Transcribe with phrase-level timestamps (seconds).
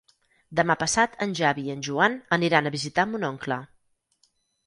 [0.59, 3.59] Demà passat en Xavi i en Joan aniran a visitar mon oncle.